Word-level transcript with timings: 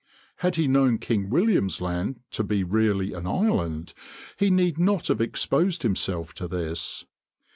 Had 0.37 0.55
he 0.55 0.67
known 0.67 0.97
King 0.97 1.29
William's 1.29 1.79
Land 1.79 2.21
to 2.31 2.43
be 2.43 2.63
really 2.63 3.13
an 3.13 3.27
island 3.27 3.93
he 4.35 4.49
need 4.49 4.79
not 4.79 5.09
have 5.09 5.21
exposed 5.21 5.83
himself 5.83 6.33
to 6.33 6.47
this. 6.47 7.05